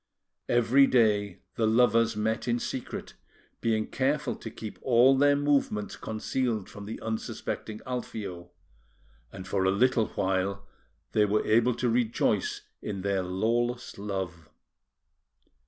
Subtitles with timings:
[0.49, 3.13] Every day the lovers met in secret,
[3.59, 8.49] being careful to keep all their movements concealed from the unsuspecting Alfio;
[9.31, 10.65] and for a little while
[11.11, 14.49] they were able to rejoice in their lawless love.